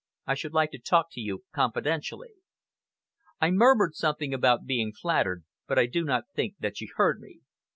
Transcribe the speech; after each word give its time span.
I 0.25 0.33
should 0.33 0.55
like 0.55 0.71
to 0.71 0.79
talk 0.79 1.11
to 1.11 1.21
you 1.21 1.43
confidentially." 1.53 2.33
I 3.39 3.51
murmured 3.51 3.93
something 3.93 4.33
about 4.33 4.65
being 4.65 4.93
flattered, 4.93 5.43
but 5.67 5.77
I 5.77 5.85
do 5.85 6.03
not 6.03 6.31
think 6.33 6.55
that 6.57 6.75
she 6.77 6.87
heard 6.95 7.19
me. 7.21 7.41